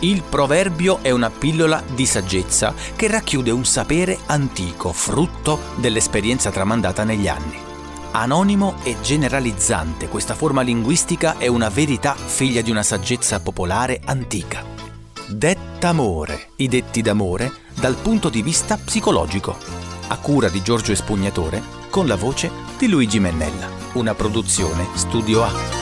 Il 0.00 0.22
proverbio 0.22 1.00
è 1.02 1.10
una 1.10 1.28
pillola 1.28 1.82
di 1.92 2.06
saggezza 2.06 2.72
che 2.94 3.08
racchiude 3.08 3.50
un 3.50 3.64
sapere 3.64 4.16
antico, 4.26 4.92
frutto 4.92 5.58
dell'esperienza 5.74 6.52
tramandata 6.52 7.02
negli 7.02 7.26
anni. 7.26 7.58
Anonimo 8.12 8.76
e 8.84 8.96
generalizzante, 9.02 10.06
questa 10.06 10.36
forma 10.36 10.62
linguistica 10.62 11.36
è 11.38 11.48
una 11.48 11.68
verità 11.68 12.14
figlia 12.14 12.60
di 12.60 12.70
una 12.70 12.84
saggezza 12.84 13.40
popolare 13.40 14.00
antica. 14.04 14.64
Dettamore, 15.26 16.50
i 16.56 16.68
detti 16.68 17.02
d'amore 17.02 17.52
dal 17.74 17.96
punto 17.96 18.28
di 18.28 18.40
vista 18.40 18.76
psicologico, 18.76 19.56
a 20.06 20.16
cura 20.18 20.48
di 20.48 20.62
Giorgio 20.62 20.92
Espugnatore, 20.92 21.60
con 21.90 22.06
la 22.06 22.16
voce 22.16 22.50
di 22.78 22.88
Luigi 22.88 23.18
Mennella, 23.18 23.68
una 23.94 24.14
produzione 24.14 24.86
Studio 24.94 25.42
A. 25.42 25.77